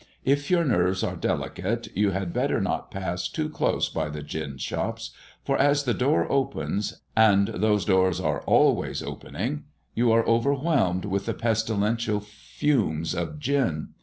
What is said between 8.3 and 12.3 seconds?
always opening you are overwhelmed with the pestilential